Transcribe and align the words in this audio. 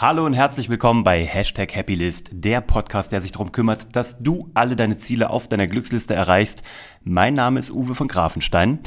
Hallo 0.00 0.24
und 0.24 0.32
herzlich 0.32 0.70
willkommen 0.70 1.04
bei 1.04 1.26
Hashtag 1.26 1.76
Happylist, 1.76 2.30
der 2.32 2.62
Podcast, 2.62 3.12
der 3.12 3.20
sich 3.20 3.32
darum 3.32 3.52
kümmert, 3.52 3.94
dass 3.94 4.22
du 4.22 4.50
alle 4.54 4.74
deine 4.74 4.96
Ziele 4.96 5.28
auf 5.28 5.46
deiner 5.46 5.66
Glücksliste 5.66 6.14
erreichst. 6.14 6.62
Mein 7.04 7.34
Name 7.34 7.60
ist 7.60 7.70
Uwe 7.70 7.94
von 7.94 8.08
Grafenstein. 8.08 8.78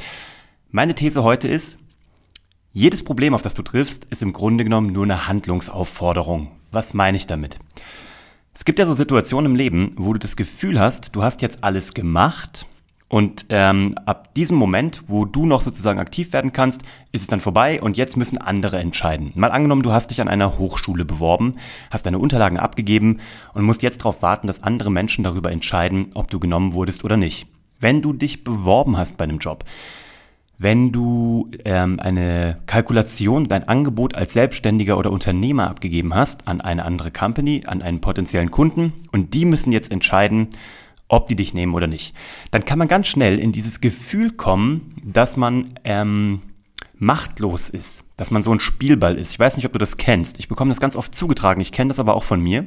Meine 0.71 0.96
These 0.96 1.23
heute 1.23 1.47
ist, 1.47 1.78
jedes 2.71 3.04
Problem, 3.04 3.36
auf 3.36 3.44
das 3.44 3.54
du 3.54 3.62
triffst, 3.62 4.05
ist 4.05 4.23
im 4.23 4.34
Grunde 4.34 4.63
genommen 4.63 4.91
nur 4.91 5.04
eine 5.04 5.28
Handlungsaufforderung. 5.28 6.49
Was 6.71 6.96
meine 6.96 7.15
ich 7.15 7.27
damit? 7.27 7.59
Es 8.55 8.65
gibt 8.65 8.79
ja 8.79 8.87
so 8.87 8.95
Situationen 8.95 9.51
im 9.51 9.55
Leben, 9.55 9.93
wo 9.97 10.13
du 10.13 10.19
das 10.19 10.35
Gefühl 10.35 10.79
hast, 10.79 11.15
du 11.15 11.21
hast 11.21 11.43
jetzt 11.43 11.63
alles 11.63 11.93
gemacht 11.93 12.65
und 13.13 13.45
ähm, 13.49 13.91
ab 14.07 14.33
diesem 14.33 14.57
Moment, 14.57 15.03
wo 15.05 15.25
du 15.25 15.45
noch 15.45 15.62
sozusagen 15.62 15.99
aktiv 15.99 16.34
werden 16.34 16.52
kannst, 16.52 16.81
ist 17.12 17.21
es 17.21 17.27
dann 17.27 17.41
vorbei 17.41 17.80
und 17.80 17.95
jetzt 17.95 18.17
müssen 18.17 18.39
andere 18.39 18.80
entscheiden. 18.80 19.31
Mal 19.35 19.52
angenommen, 19.52 19.84
du 19.84 19.91
hast 19.91 20.09
dich 20.09 20.20
an 20.20 20.27
einer 20.27 20.57
Hochschule 20.57 21.05
beworben, 21.05 21.53
hast 21.91 22.07
deine 22.07 22.17
Unterlagen 22.17 22.57
abgegeben 22.57 23.20
und 23.54 23.66
musst 23.66 23.84
jetzt 23.84 23.99
darauf 23.99 24.23
warten, 24.23 24.48
dass 24.48 24.63
andere 24.63 24.90
Menschen 24.90 25.23
darüber 25.23 25.52
entscheiden, 25.52 26.07
ob 26.16 26.31
du 26.31 26.40
genommen 26.40 26.73
wurdest 26.73 27.04
oder 27.04 27.16
nicht. 27.16 27.45
Wenn 27.80 28.02
du 28.02 28.13
dich 28.13 28.44
beworben 28.44 28.98
hast 28.98 29.16
bei 29.16 29.26
einem 29.26 29.38
Job, 29.38 29.63
wenn 30.57 30.91
du 30.91 31.52
ähm, 31.66 31.99
eine 31.99 32.62
Kalkulation, 32.66 33.48
dein 33.48 33.68
Angebot 33.68 34.16
als 34.16 34.34
Selbstständiger 34.34 34.98
oder 34.98 35.12
Unternehmer 35.12 35.70
abgegeben 35.70 36.16
hast 36.16 36.48
an 36.48 36.62
eine 36.62 36.84
andere 36.84 37.12
Company, 37.12 37.62
an 37.68 37.84
einen 37.84 38.02
potenziellen 38.02 38.49
Kunden 38.49 38.91
und 39.12 39.35
die 39.35 39.45
müssen 39.45 39.71
jetzt 39.71 39.91
entscheiden, 39.91 40.48
ob 41.07 41.27
die 41.27 41.35
dich 41.35 41.53
nehmen 41.53 41.73
oder 41.73 41.88
nicht, 41.88 42.16
dann 42.52 42.66
kann 42.66 42.80
man 42.80 42.88
ganz 42.88 43.07
schnell 43.07 43.39
in 43.39 43.52
dieses 43.52 43.81
Gefühl 43.81 44.31
kommen, 44.31 44.95
dass 45.03 45.38
man 45.38 45.70
ähm, 45.84 46.41
machtlos 46.98 47.70
ist, 47.70 48.03
dass 48.17 48.31
man 48.31 48.43
so 48.43 48.52
ein 48.52 48.59
Spielball 48.59 49.17
ist. 49.17 49.31
Ich 49.31 49.39
weiß 49.39 49.57
nicht, 49.57 49.66
ob 49.66 49.73
du 49.73 49.79
das 49.79 49.98
kennst. 49.98 50.39
Ich 50.39 50.48
bekomme 50.48 50.70
das 50.70 50.79
ganz 50.79 50.95
oft 50.95 51.13
zugetragen. 51.13 51.62
Ich 51.62 51.71
kenne 51.71 51.89
das 51.89 51.99
aber 51.99 52.16
auch 52.16 52.23
von 52.23 52.39
mir. 52.39 52.66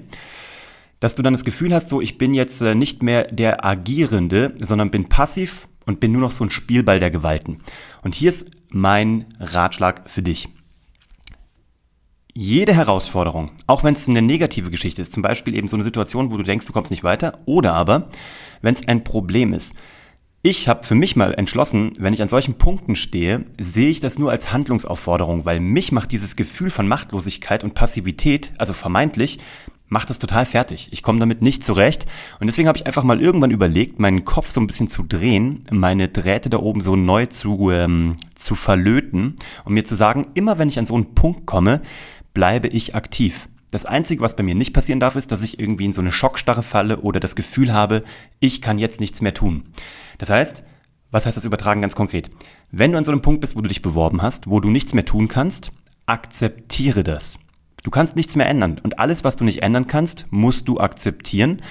Dass 1.01 1.15
du 1.15 1.23
dann 1.23 1.35
das 1.35 1.45
Gefühl 1.45 1.75
hast, 1.75 1.91
so 1.91 2.01
ich 2.01 2.17
bin 2.17 2.33
jetzt 2.33 2.63
äh, 2.63 2.75
nicht 2.75 3.03
mehr 3.03 3.25
der 3.25 3.65
Agierende, 3.65 4.55
sondern 4.63 4.91
bin 4.91 5.09
passiv 5.09 5.69
und 5.85 6.01
bin 6.01 6.13
nur 6.13 6.23
noch 6.23 6.31
so 6.31 6.45
ein 6.45 6.51
Spielball 6.51 7.01
der 7.01 7.11
Gewalten. 7.11 7.59
Und 8.03 8.15
hier 8.15 8.31
ist 8.31 8.51
mein 8.71 9.27
Ratschlag 9.39 10.09
für 10.09 10.23
dich 10.23 10.49
jede 12.39 12.75
Herausforderung, 12.75 13.51
auch 13.67 13.83
wenn 13.83 13.95
es 13.95 14.07
eine 14.11 14.21
negative 14.21 14.71
Geschichte 14.71 15.01
ist, 15.01 15.15
zum 15.15 15.23
Beispiel 15.23 15.55
eben 15.55 15.69
so 15.69 15.77
eine 15.77 15.85
Situation, 15.85 16.31
wo 16.31 16.37
du 16.37 16.43
denkst, 16.43 16.67
du 16.67 16.73
kommst 16.73 16.91
nicht 16.91 17.03
weiter, 17.03 17.39
oder 17.47 17.73
aber, 17.73 18.07
wenn 18.61 18.75
es 18.75 18.87
ein 18.87 19.05
Problem 19.05 19.55
ist. 19.55 19.75
Ich 20.43 20.69
habe 20.69 20.85
für 20.85 20.95
mich 20.95 21.17
mal 21.17 21.33
entschlossen, 21.33 21.93
wenn 21.99 22.13
ich 22.13 22.21
an 22.21 22.29
solchen 22.29 22.59
Punkten 22.59 22.95
stehe, 22.95 23.47
sehe 23.59 23.89
ich 23.89 24.01
das 24.01 24.19
nur 24.19 24.31
als 24.31 24.53
Handlungsaufforderung, 24.53 25.47
weil 25.47 25.61
mich 25.61 25.93
macht 25.93 26.13
dieses 26.13 26.37
Gefühl 26.37 26.69
von 26.69 26.87
Machtlosigkeit 26.87 27.65
und 27.65 27.73
Passivität, 27.73 28.53
also 28.59 28.75
vermeintlich, 28.75 29.39
macht 29.89 30.11
das 30.11 30.19
total 30.19 30.45
fertig. 30.45 30.89
Ich 30.91 31.03
komme 31.03 31.19
damit 31.21 31.43
nicht 31.43 31.65
zurecht. 31.65 32.07
Und 32.39 32.49
deswegen 32.49 32.69
habe 32.69 32.77
ich 32.77 32.87
einfach 32.87 33.05
mal 33.05 33.21
irgendwann 33.21 33.51
überlegt, 33.51 33.99
meinen 33.99 34.25
Kopf 34.25 34.51
so 34.51 34.61
ein 34.61 34.67
bisschen 34.67 34.89
zu 34.89 35.05
drehen, 35.05 35.65
meine 35.71 36.09
Drähte 36.09 36.51
da 36.51 36.59
oben 36.59 36.81
so 36.81 36.97
neu 36.97 37.27
zu, 37.27 37.71
ähm, 37.71 38.17
zu 38.35 38.57
verlöten 38.57 39.37
und 39.65 39.75
mir 39.75 39.85
zu 39.85 39.95
sagen, 39.95 40.27
immer 40.35 40.59
wenn 40.59 40.69
ich 40.69 40.79
an 40.79 40.87
so 40.87 40.95
einen 40.95 41.15
Punkt 41.15 41.47
komme, 41.47 41.83
bleibe 42.37 42.69
ich 42.69 42.95
aktiv. 42.95 43.49
Das 43.71 43.87
Einzige, 43.87 44.21
was 44.21 44.37
bei 44.37 44.43
mir 44.43 44.55
nicht 44.55 44.75
passieren 44.75 45.01
darf, 45.01 45.17
ist, 45.17 45.33
dass 45.33 45.43
ich 45.43 45.59
irgendwie 45.59 45.87
in 45.87 45.95
so 45.95 46.03
eine 46.03 46.13
Schockstarre 46.13 46.63
falle 46.63 47.01
oder 47.01 47.19
das 47.19 47.35
Gefühl 47.35 47.73
habe, 47.73 48.05
ich 48.41 48.61
kann 48.61 48.77
jetzt 48.77 49.01
nichts 49.01 49.23
mehr 49.23 49.33
tun. 49.33 49.65
Das 50.19 50.29
heißt, 50.29 50.63
was 51.11 51.25
heißt 51.25 51.39
das 51.39 51.47
übertragen 51.47 51.81
ganz 51.81 51.97
konkret? 51.97 52.29
Wenn 52.71 52.93
du 52.93 52.99
an 52.99 53.07
so 53.07 53.11
einem 53.11 53.23
Punkt 53.23 53.41
bist, 53.41 53.57
wo 53.57 53.63
du 53.63 53.69
dich 53.69 53.81
beworben 53.81 54.21
hast, 54.21 54.51
wo 54.51 54.61
du 54.61 54.69
nichts 54.69 54.93
mehr 54.93 55.07
tun 55.07 55.29
kannst, 55.29 55.73
akzeptiere 56.05 57.05
das. 57.05 57.39
Du 57.87 57.91
kannst 57.91 58.17
nichts 58.17 58.35
mehr 58.35 58.49
ändern. 58.49 58.81
Und 58.83 58.99
alles, 58.99 59.23
was 59.23 59.37
du 59.37 59.45
nicht 59.45 59.63
ändern 59.63 59.87
kannst, 59.87 60.27
musst 60.31 60.67
du 60.67 60.81
akzeptieren 60.81 61.63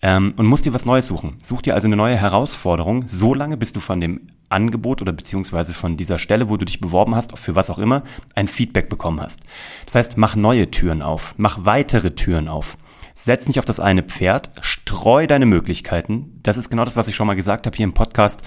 ähm, 0.00 0.32
und 0.36 0.46
musst 0.46 0.64
dir 0.64 0.72
was 0.72 0.84
Neues 0.84 1.08
suchen. 1.08 1.38
Such 1.42 1.60
dir 1.62 1.74
also 1.74 1.88
eine 1.88 1.96
neue 1.96 2.14
Herausforderung, 2.14 3.06
so 3.08 3.34
lange, 3.34 3.56
bis 3.56 3.72
du 3.72 3.80
von 3.80 4.00
dem 4.00 4.28
Angebot 4.48 5.02
oder 5.02 5.12
beziehungsweise 5.12 5.74
von 5.74 5.96
dieser 5.96 6.20
Stelle, 6.20 6.48
wo 6.50 6.56
du 6.56 6.66
dich 6.66 6.80
beworben 6.80 7.16
hast, 7.16 7.36
für 7.36 7.56
was 7.56 7.68
auch 7.68 7.80
immer, 7.80 8.04
ein 8.36 8.46
Feedback 8.46 8.88
bekommen 8.88 9.20
hast. 9.20 9.40
Das 9.86 9.96
heißt, 9.96 10.16
mach 10.16 10.36
neue 10.36 10.70
Türen 10.70 11.02
auf, 11.02 11.34
mach 11.36 11.58
weitere 11.64 12.12
Türen 12.12 12.46
auf. 12.46 12.78
Setz 13.16 13.48
nicht 13.48 13.58
auf 13.58 13.64
das 13.64 13.80
eine 13.80 14.04
Pferd, 14.04 14.52
streu 14.60 15.26
deine 15.26 15.46
Möglichkeiten. 15.46 16.38
Das 16.44 16.58
ist 16.58 16.70
genau 16.70 16.84
das, 16.84 16.94
was 16.94 17.08
ich 17.08 17.16
schon 17.16 17.26
mal 17.26 17.34
gesagt 17.34 17.66
habe 17.66 17.76
hier 17.76 17.84
im 17.84 17.92
Podcast. 17.92 18.40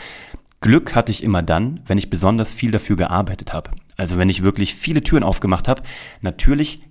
Glück 0.62 0.96
hatte 0.96 1.12
ich 1.12 1.24
immer 1.24 1.42
dann, 1.42 1.82
wenn 1.86 1.98
ich 1.98 2.10
besonders 2.10 2.54
viel 2.54 2.72
dafür 2.72 2.96
gearbeitet 2.96 3.52
habe. 3.52 3.72
Also 3.98 4.18
wenn 4.18 4.30
ich 4.30 4.44
wirklich 4.44 4.76
viele 4.76 5.02
Türen 5.02 5.24
aufgemacht 5.24 5.68
habe. 5.68 5.84
Natürlich 6.22 6.82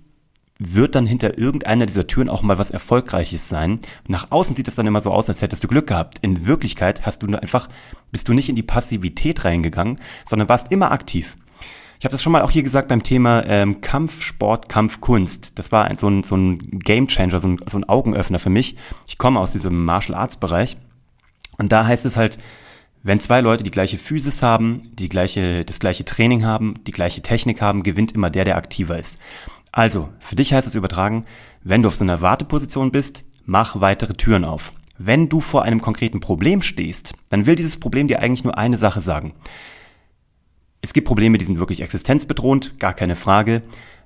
wird 0.59 0.93
dann 0.95 1.07
hinter 1.07 1.37
irgendeiner 1.37 1.85
dieser 1.85 2.05
Türen 2.05 2.29
auch 2.29 2.43
mal 2.43 2.59
was 2.59 2.69
Erfolgreiches 2.69 3.47
sein. 3.47 3.79
Nach 4.07 4.29
außen 4.29 4.55
sieht 4.55 4.67
das 4.67 4.75
dann 4.75 4.87
immer 4.87 4.99
so 4.99 5.11
aus, 5.11 5.29
als 5.29 5.41
hättest 5.41 5.63
du 5.63 5.69
Glück 5.69 5.87
gehabt. 5.87 6.19
In 6.21 6.45
Wirklichkeit 6.45 7.05
hast 7.05 7.23
du 7.23 7.27
nur 7.27 7.41
einfach, 7.41 7.69
bist 8.11 8.27
du 8.27 8.33
nicht 8.33 8.49
in 8.49 8.57
die 8.57 8.63
Passivität 8.63 9.45
reingegangen, 9.45 9.99
sondern 10.25 10.49
warst 10.49 10.71
immer 10.71 10.91
aktiv. 10.91 11.37
Ich 11.97 12.05
habe 12.05 12.11
das 12.11 12.21
schon 12.21 12.31
mal 12.33 12.43
auch 12.43 12.51
hier 12.51 12.63
gesagt 12.63 12.89
beim 12.89 13.03
Thema 13.03 13.45
ähm, 13.45 13.81
Kampfsport, 13.81 14.69
Kampfkunst. 14.69 15.57
Das 15.57 15.71
war 15.71 15.85
ein, 15.85 15.97
so, 15.97 16.09
ein, 16.09 16.23
so 16.23 16.35
ein 16.35 16.79
Gamechanger, 16.79 17.39
so 17.39 17.47
ein, 17.47 17.57
so 17.65 17.77
ein 17.77 17.87
Augenöffner 17.87 18.39
für 18.39 18.49
mich. 18.49 18.75
Ich 19.07 19.17
komme 19.17 19.39
aus 19.39 19.53
diesem 19.53 19.85
Martial 19.85 20.17
Arts 20.17 20.37
Bereich 20.37 20.77
und 21.57 21.71
da 21.71 21.85
heißt 21.85 22.05
es 22.05 22.17
halt, 22.17 22.37
wenn 23.01 23.21
zwei 23.21 23.39
Leute 23.39 23.63
die 23.63 23.71
gleiche 23.71 23.97
Physis 23.97 24.43
haben, 24.43 24.81
die 24.93 25.07
gleiche, 25.07 25.63
das 25.63 25.79
gleiche 25.79 26.03
Training 26.03 26.43
haben, 26.43 26.75
die 26.85 26.91
gleiche 26.91 27.21
Technik 27.21 27.61
haben, 27.61 27.83
gewinnt 27.83 28.11
immer 28.11 28.29
der, 28.29 28.43
der 28.43 28.57
aktiver 28.57 28.99
ist. 28.99 29.19
Also, 29.71 30.09
für 30.19 30.35
dich 30.35 30.53
heißt 30.53 30.67
es 30.67 30.75
übertragen, 30.75 31.25
wenn 31.63 31.81
du 31.81 31.87
auf 31.87 31.95
so 31.95 32.03
einer 32.03 32.21
Warteposition 32.21 32.91
bist, 32.91 33.25
mach 33.45 33.81
weitere 33.81 34.13
Türen 34.13 34.45
auf. 34.45 34.73
Wenn 34.97 35.29
du 35.29 35.39
vor 35.39 35.63
einem 35.63 35.81
konkreten 35.81 36.19
Problem 36.19 36.61
stehst, 36.61 37.13
dann 37.29 37.45
will 37.45 37.55
dieses 37.55 37.79
Problem 37.79 38.07
dir 38.07 38.19
eigentlich 38.19 38.43
nur 38.43 38.57
eine 38.57 38.77
Sache 38.77 38.99
sagen. 38.99 39.33
Es 40.81 40.93
gibt 40.93 41.07
Probleme, 41.07 41.37
die 41.37 41.45
sind 41.45 41.59
wirklich 41.59 41.81
existenzbedrohend, 41.81 42.79
gar 42.79 42.93
keine 42.93 43.15
Frage. 43.15 43.63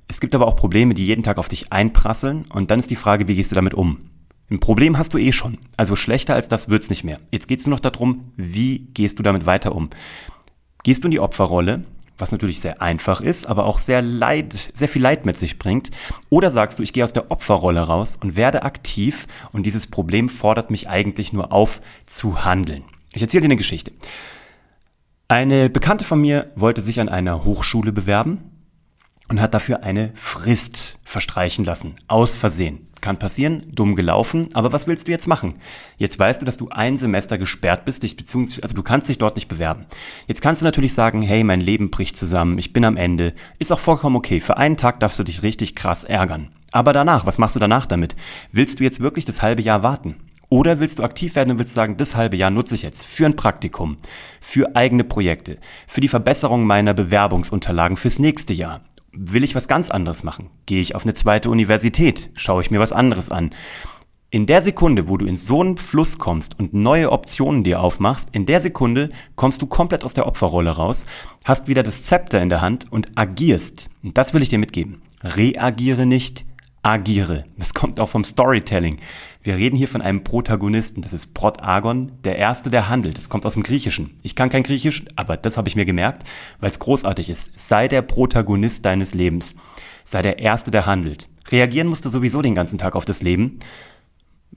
Es 0.08 0.20
gibt 0.20 0.36
aber 0.36 0.48
auch 0.48 0.56
Probleme, 0.56 0.94
die 0.94 1.06
jeden 1.06 1.24
Tag 1.24 1.38
auf 1.38 1.50
dich 1.50 1.72
einprasseln 1.72 2.46
und 2.46 2.72
dann 2.72 2.80
ist 2.80 2.92
die 2.92 2.96
Frage, 2.96 3.28
wie 3.28 3.36
gehst 3.36 3.52
du 3.52 3.56
damit 3.56 3.74
um? 3.74 4.02
Ein 4.50 4.60
Problem 4.60 4.98
hast 4.98 5.14
du 5.14 5.18
eh 5.18 5.32
schon, 5.32 5.58
also 5.78 5.96
schlechter 5.96 6.36
als 6.36 6.48
das 6.48 6.70
wird's 6.70 6.90
nicht 6.90 7.04
mehr. 7.04 7.18
Jetzt 7.32 7.48
geht's 7.48 7.66
nur 7.66 7.76
noch 7.76 7.80
darum, 7.80 8.32
wie 8.36 8.90
gehst 8.94 9.18
du 9.18 9.24
damit 9.24 9.46
weiter 9.46 9.74
um? 9.74 9.90
Gehst 10.84 11.04
du 11.04 11.08
in 11.08 11.12
die 11.12 11.20
Opferrolle, 11.20 11.84
was 12.18 12.32
natürlich 12.32 12.60
sehr 12.60 12.82
einfach 12.82 13.22
ist, 13.22 13.46
aber 13.48 13.66
auch 13.66 13.80
sehr 13.80 14.02
Leid, 14.02 14.72
sehr 14.74 14.88
viel 14.88 15.02
Leid 15.02 15.26
mit 15.26 15.38
sich 15.38 15.60
bringt. 15.60 15.92
Oder 16.30 16.52
sagst 16.52 16.80
du, 16.80 16.84
ich 16.84 16.94
gehe 16.94 17.04
aus 17.04 17.14
der 17.14 17.32
Opferrolle 17.32 17.82
raus 17.82 18.18
und 18.22 18.36
werde 18.36 18.64
aktiv 18.64 19.28
und 19.52 19.66
dieses 19.66 19.88
Problem 19.88 20.30
fordert 20.30 20.72
mich 20.72 20.90
eigentlich 20.90 21.34
nur 21.34 21.52
auf 21.52 21.82
zu 22.06 22.46
handeln. 22.46 22.84
Ich 23.14 23.22
erzähle 23.22 23.42
dir 23.42 23.48
eine 23.48 23.58
Geschichte. 23.58 23.92
Eine 25.28 25.70
Bekannte 25.70 26.06
von 26.06 26.22
mir 26.22 26.52
wollte 26.56 26.82
sich 26.82 27.00
an 27.00 27.10
einer 27.10 27.44
Hochschule 27.44 27.92
bewerben 27.92 28.52
und 29.30 29.42
hat 29.42 29.54
dafür 29.54 29.84
eine 29.84 30.12
Frist 30.16 31.00
verstreichen 31.04 31.66
lassen. 31.66 31.96
Aus 32.08 32.36
Versehen. 32.36 32.88
Kann 33.04 33.20
passieren, 33.20 33.64
dumm 33.70 33.98
gelaufen, 33.98 34.48
aber 34.54 34.72
was 34.72 34.88
willst 34.88 35.10
du 35.10 35.12
jetzt 35.12 35.28
machen? 35.28 35.56
Jetzt 35.98 36.18
weißt 36.18 36.42
du, 36.42 36.46
dass 36.46 36.56
du 36.56 36.70
ein 36.70 36.96
Semester 36.98 37.38
gesperrt 37.38 37.84
bist, 37.84 38.04
dich 38.04 38.16
beziehungsweise, 38.16 38.64
also 38.64 38.76
du 38.76 38.82
kannst 38.82 39.10
dich 39.10 39.18
dort 39.18 39.36
nicht 39.36 39.50
bewerben. 39.50 39.88
Jetzt 40.26 40.42
kannst 40.42 40.62
du 40.62 40.66
natürlich 40.66 40.94
sagen, 40.94 41.22
hey, 41.22 41.44
mein 41.44 41.60
Leben 41.60 41.92
bricht 41.92 42.16
zusammen, 42.16 42.58
ich 42.58 42.72
bin 42.72 42.86
am 42.86 42.96
Ende. 42.96 43.34
Ist 43.60 43.74
auch 43.74 43.80
vollkommen 43.82 44.16
okay. 44.16 44.40
Für 44.40 44.56
einen 44.56 44.78
Tag 44.78 45.02
darfst 45.02 45.20
du 45.20 45.26
dich 45.26 45.44
richtig 45.44 45.76
krass 45.76 46.06
ärgern. 46.06 46.52
Aber 46.72 46.94
danach, 46.94 47.26
was 47.26 47.38
machst 47.38 47.58
du 47.58 47.60
danach 47.60 47.88
damit? 47.88 48.16
Willst 48.54 48.80
du 48.80 48.86
jetzt 48.86 49.02
wirklich 49.02 49.26
das 49.26 49.42
halbe 49.42 49.62
Jahr 49.62 49.84
warten? 49.84 50.16
Oder 50.48 50.80
willst 50.80 51.00
du 51.00 51.04
aktiv 51.04 51.36
werden 51.36 51.52
und 51.52 51.60
willst 51.60 51.74
sagen, 51.74 51.98
das 51.98 52.16
halbe 52.16 52.38
Jahr 52.38 52.52
nutze 52.52 52.76
ich 52.76 52.84
jetzt 52.84 53.06
für 53.06 53.26
ein 53.26 53.36
Praktikum, 53.36 53.98
für 54.40 54.78
eigene 54.78 55.04
Projekte, 55.04 55.58
für 55.88 56.00
die 56.00 56.08
Verbesserung 56.08 56.64
meiner 56.64 56.94
Bewerbungsunterlagen 56.94 57.98
fürs 57.98 58.20
nächste 58.20 58.54
Jahr? 58.54 58.80
Will 59.16 59.44
ich 59.44 59.54
was 59.54 59.68
ganz 59.68 59.92
anderes 59.92 60.24
machen? 60.24 60.50
Gehe 60.66 60.82
ich 60.82 60.96
auf 60.96 61.04
eine 61.04 61.14
zweite 61.14 61.52
Universität? 61.52 62.32
Schaue 62.34 62.64
ich 62.64 62.72
mir 62.72 62.80
was 62.80 62.94
anderes 62.94 63.30
an? 63.30 63.52
In 64.32 64.48
der 64.48 64.64
Sekunde, 64.64 65.08
wo 65.08 65.18
du 65.18 65.28
in 65.28 65.38
so 65.38 65.62
einen 65.62 65.78
Fluss 65.78 66.18
kommst 66.18 66.58
und 66.58 66.74
neue 66.74 67.12
Optionen 67.12 67.64
dir 67.64 67.80
aufmachst, 67.80 68.30
in 68.32 68.48
der 68.48 68.60
Sekunde 68.60 69.10
kommst 69.36 69.62
du 69.62 69.68
komplett 69.68 70.04
aus 70.04 70.16
der 70.16 70.26
Opferrolle 70.26 70.72
raus, 70.72 71.06
hast 71.46 71.68
wieder 71.68 71.84
das 71.84 72.06
Zepter 72.06 72.42
in 72.42 72.50
der 72.50 72.62
Hand 72.62 72.92
und 72.92 73.12
agierst. 73.16 73.92
Und 74.02 74.18
das 74.18 74.34
will 74.34 74.42
ich 74.42 74.50
dir 74.50 74.58
mitgeben. 74.58 75.04
Reagiere 75.22 76.08
nicht, 76.08 76.46
agiere. 76.84 77.46
Das 77.58 77.74
kommt 77.74 78.00
auch 78.00 78.10
vom 78.10 78.26
Storytelling. 78.26 79.00
Wir 79.42 79.56
reden 79.56 79.78
hier 79.78 79.88
von 79.88 80.02
einem 80.02 80.24
Protagonisten. 80.24 81.02
Das 81.02 81.14
ist 81.14 81.34
Protagon, 81.34 82.12
der 82.24 82.38
Erste, 82.38 82.70
der 82.70 82.90
handelt. 82.90 83.18
Das 83.18 83.30
kommt 83.30 83.46
aus 83.46 83.54
dem 83.54 83.64
Griechischen. 83.64 84.20
Ich 84.22 84.36
kann 84.36 84.50
kein 84.50 84.64
Griechisch, 84.64 85.06
aber 85.16 85.38
das 85.38 85.58
habe 85.58 85.70
ich 85.70 85.76
mir 85.76 85.86
gemerkt, 85.86 86.24
weil 86.60 86.70
es 86.70 86.80
großartig 86.80 87.30
ist. 87.30 87.58
Sei 87.58 87.88
der 87.88 88.02
Protagonist 88.02 88.86
deines 88.86 89.14
Lebens. 89.14 89.56
Sei 90.04 90.22
der 90.22 90.40
Erste, 90.40 90.72
der 90.72 90.86
handelt. 90.86 91.30
Reagieren 91.50 91.88
musst 91.88 92.06
du 92.06 92.10
sowieso 92.10 92.42
den 92.42 92.56
ganzen 92.56 92.78
Tag 92.78 92.96
auf 92.96 93.06
das 93.06 93.22
Leben. 93.22 93.60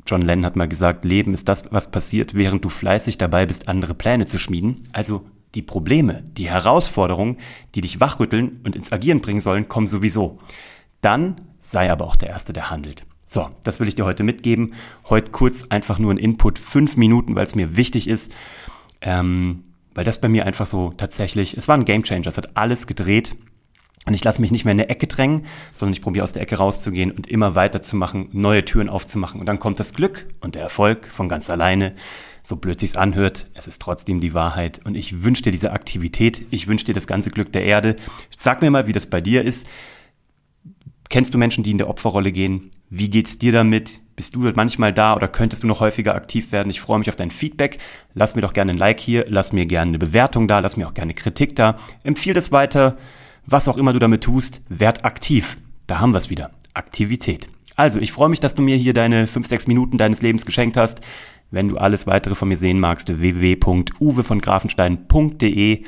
John 0.04 0.22
Lennon 0.22 0.46
hat 0.46 0.56
mal 0.56 0.68
gesagt, 0.68 1.04
Leben 1.04 1.32
ist 1.32 1.48
das, 1.48 1.72
was 1.72 1.90
passiert, 1.90 2.34
während 2.34 2.64
du 2.64 2.68
fleißig 2.68 3.18
dabei 3.18 3.46
bist, 3.46 3.68
andere 3.68 3.94
Pläne 3.94 4.26
zu 4.26 4.38
schmieden. 4.38 4.82
Also 4.92 5.26
die 5.54 5.62
Probleme, 5.62 6.24
die 6.32 6.50
Herausforderungen, 6.50 7.38
die 7.74 7.80
dich 7.80 8.00
wachrütteln 8.00 8.60
und 8.64 8.76
ins 8.76 8.92
Agieren 8.92 9.20
bringen 9.20 9.40
sollen, 9.40 9.68
kommen 9.68 9.86
sowieso. 9.86 10.38
Dann 11.00 11.40
sei 11.70 11.90
aber 11.90 12.06
auch 12.06 12.16
der 12.16 12.30
Erste, 12.30 12.52
der 12.52 12.70
handelt. 12.70 13.04
So, 13.24 13.50
das 13.64 13.80
will 13.80 13.88
ich 13.88 13.96
dir 13.96 14.04
heute 14.04 14.22
mitgeben. 14.22 14.74
Heute 15.08 15.32
kurz 15.32 15.64
einfach 15.68 15.98
nur 15.98 16.14
ein 16.14 16.18
Input, 16.18 16.58
fünf 16.58 16.96
Minuten, 16.96 17.34
weil 17.34 17.44
es 17.44 17.56
mir 17.56 17.76
wichtig 17.76 18.08
ist. 18.08 18.32
Ähm, 19.00 19.64
weil 19.94 20.04
das 20.04 20.20
bei 20.20 20.28
mir 20.28 20.46
einfach 20.46 20.66
so 20.66 20.92
tatsächlich, 20.96 21.56
es 21.56 21.68
war 21.68 21.76
ein 21.76 21.84
Gamechanger, 21.84 22.26
es 22.26 22.36
hat 22.36 22.56
alles 22.56 22.86
gedreht. 22.86 23.34
Und 24.04 24.14
ich 24.14 24.22
lasse 24.22 24.40
mich 24.40 24.52
nicht 24.52 24.64
mehr 24.64 24.72
in 24.72 24.80
eine 24.80 24.88
Ecke 24.88 25.08
drängen, 25.08 25.46
sondern 25.74 25.94
ich 25.94 26.02
probiere 26.02 26.22
aus 26.22 26.32
der 26.32 26.42
Ecke 26.42 26.58
rauszugehen 26.58 27.10
und 27.10 27.26
immer 27.26 27.56
weiterzumachen, 27.56 28.28
neue 28.30 28.64
Türen 28.64 28.88
aufzumachen. 28.88 29.40
Und 29.40 29.46
dann 29.46 29.58
kommt 29.58 29.80
das 29.80 29.94
Glück 29.94 30.26
und 30.40 30.54
der 30.54 30.62
Erfolg 30.62 31.08
von 31.08 31.28
ganz 31.28 31.50
alleine. 31.50 31.92
So 32.44 32.54
blöd 32.54 32.78
sich's 32.78 32.94
anhört, 32.94 33.48
es 33.54 33.66
ist 33.66 33.82
trotzdem 33.82 34.20
die 34.20 34.32
Wahrheit. 34.32 34.80
Und 34.84 34.94
ich 34.94 35.24
wünsche 35.24 35.42
dir 35.42 35.50
diese 35.50 35.72
Aktivität, 35.72 36.44
ich 36.50 36.68
wünsche 36.68 36.84
dir 36.84 36.94
das 36.94 37.08
ganze 37.08 37.32
Glück 37.32 37.52
der 37.52 37.64
Erde. 37.64 37.96
Sag 38.38 38.62
mir 38.62 38.70
mal, 38.70 38.86
wie 38.86 38.92
das 38.92 39.06
bei 39.06 39.20
dir 39.20 39.42
ist. 39.42 39.66
Kennst 41.08 41.34
du 41.34 41.38
Menschen, 41.38 41.64
die 41.64 41.70
in 41.70 41.78
der 41.78 41.88
Opferrolle 41.88 42.32
gehen? 42.32 42.70
Wie 42.90 43.08
geht's 43.08 43.38
dir 43.38 43.52
damit? 43.52 44.00
Bist 44.16 44.34
du 44.34 44.40
manchmal 44.54 44.92
da 44.92 45.14
oder 45.14 45.28
könntest 45.28 45.62
du 45.62 45.66
noch 45.66 45.80
häufiger 45.80 46.14
aktiv 46.14 46.52
werden? 46.52 46.70
Ich 46.70 46.80
freue 46.80 46.98
mich 46.98 47.08
auf 47.08 47.16
dein 47.16 47.30
Feedback. 47.30 47.78
Lass 48.14 48.34
mir 48.34 48.42
doch 48.42 48.52
gerne 48.52 48.72
ein 48.72 48.78
Like 48.78 49.00
hier, 49.00 49.26
lass 49.28 49.52
mir 49.52 49.66
gerne 49.66 49.90
eine 49.90 49.98
Bewertung 49.98 50.48
da, 50.48 50.60
lass 50.60 50.76
mir 50.76 50.86
auch 50.86 50.94
gerne 50.94 51.14
Kritik 51.14 51.54
da. 51.54 51.76
Empfiehl 52.02 52.34
das 52.34 52.52
weiter. 52.52 52.96
Was 53.44 53.68
auch 53.68 53.76
immer 53.76 53.92
du 53.92 53.98
damit 53.98 54.24
tust, 54.24 54.62
werd 54.68 55.04
aktiv. 55.04 55.58
Da 55.86 56.00
haben 56.00 56.12
wir 56.12 56.18
es 56.18 56.30
wieder. 56.30 56.50
Aktivität. 56.74 57.48
Also, 57.76 58.00
ich 58.00 58.10
freue 58.10 58.30
mich, 58.30 58.40
dass 58.40 58.54
du 58.54 58.62
mir 58.62 58.76
hier 58.76 58.94
deine 58.94 59.26
5, 59.26 59.46
6 59.46 59.66
Minuten 59.66 59.98
deines 59.98 60.22
Lebens 60.22 60.46
geschenkt 60.46 60.78
hast. 60.78 61.02
Wenn 61.50 61.68
du 61.68 61.76
alles 61.76 62.06
weitere 62.06 62.34
von 62.34 62.48
mir 62.48 62.56
sehen 62.56 62.80
magst, 62.80 63.20
www.uwe 63.20 64.22
von 64.24 64.40
grafenstein.de. 64.40 65.84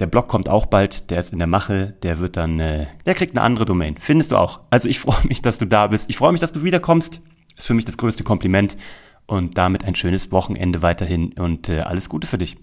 Der 0.00 0.06
Blog 0.06 0.28
kommt 0.28 0.48
auch 0.48 0.64
bald, 0.64 1.10
der 1.10 1.20
ist 1.20 1.32
in 1.32 1.38
der 1.38 1.46
Mache, 1.46 1.94
der 2.02 2.18
wird 2.20 2.38
dann, 2.38 2.58
äh, 2.58 2.86
der 3.04 3.14
kriegt 3.14 3.36
eine 3.36 3.44
andere 3.44 3.66
Domain. 3.66 3.96
Findest 3.98 4.32
du 4.32 4.36
auch. 4.36 4.60
Also 4.70 4.88
ich 4.88 4.98
freue 5.00 5.26
mich, 5.28 5.42
dass 5.42 5.58
du 5.58 5.66
da 5.66 5.86
bist. 5.86 6.08
Ich 6.08 6.16
freue 6.16 6.32
mich, 6.32 6.40
dass 6.40 6.52
du 6.52 6.64
wiederkommst. 6.64 7.20
Ist 7.56 7.66
für 7.66 7.74
mich 7.74 7.84
das 7.84 7.98
größte 7.98 8.24
Kompliment. 8.24 8.78
Und 9.26 9.58
damit 9.58 9.84
ein 9.84 9.94
schönes 9.94 10.32
Wochenende 10.32 10.82
weiterhin 10.82 11.34
und 11.34 11.68
äh, 11.68 11.80
alles 11.80 12.08
Gute 12.08 12.26
für 12.26 12.38
dich. 12.38 12.56